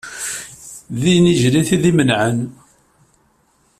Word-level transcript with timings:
D 1.01 1.03
inijel 1.15 1.55
i 1.61 1.63
t-id-imenɛen. 1.67 2.39